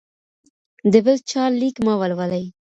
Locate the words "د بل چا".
0.91-1.43